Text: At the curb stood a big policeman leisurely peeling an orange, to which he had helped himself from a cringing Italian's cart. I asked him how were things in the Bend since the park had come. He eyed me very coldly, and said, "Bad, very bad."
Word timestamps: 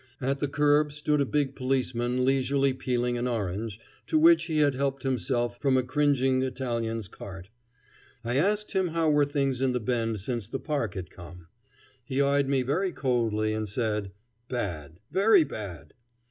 At 0.19 0.39
the 0.39 0.47
curb 0.47 0.91
stood 0.91 1.21
a 1.21 1.27
big 1.27 1.55
policeman 1.55 2.25
leisurely 2.25 2.73
peeling 2.73 3.19
an 3.19 3.27
orange, 3.27 3.79
to 4.07 4.17
which 4.17 4.45
he 4.45 4.57
had 4.57 4.73
helped 4.73 5.03
himself 5.03 5.61
from 5.61 5.77
a 5.77 5.83
cringing 5.83 6.41
Italian's 6.41 7.07
cart. 7.07 7.49
I 8.25 8.35
asked 8.37 8.71
him 8.71 8.87
how 8.87 9.11
were 9.11 9.25
things 9.25 9.61
in 9.61 9.73
the 9.73 9.79
Bend 9.79 10.19
since 10.19 10.47
the 10.47 10.57
park 10.59 10.95
had 10.95 11.11
come. 11.11 11.45
He 12.03 12.19
eyed 12.19 12.49
me 12.49 12.63
very 12.63 12.91
coldly, 12.91 13.53
and 13.53 13.69
said, 13.69 14.11
"Bad, 14.49 14.97
very 15.11 15.43
bad." 15.43 15.93